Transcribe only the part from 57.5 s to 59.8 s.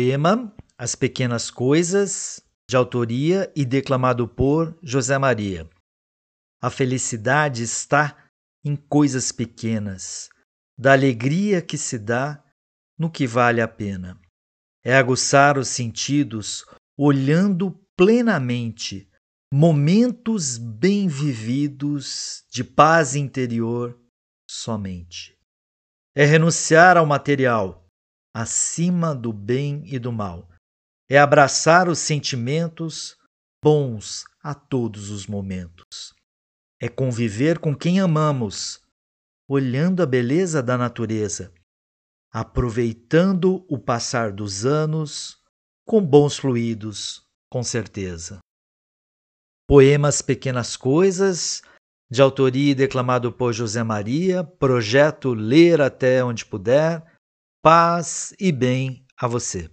Paz e bem a você.